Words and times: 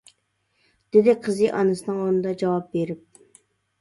دېدى 0.95 1.15
قىزى 1.27 1.51
ئانىسىنىڭ 1.57 2.01
ئورنىدا 2.07 2.33
جاۋاب 2.43 2.67
بېرىپ. 2.77 3.05